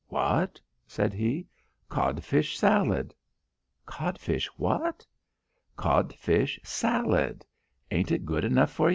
[0.07, 1.45] "What?" said he.
[1.87, 3.13] "Codfish salad."
[3.85, 5.05] "Codfish what?"
[5.75, 7.45] "Codfish salad.
[7.91, 8.89] Ain't it good enough for ye?